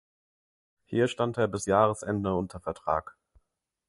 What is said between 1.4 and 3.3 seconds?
bis Jahresende unter Vertrag.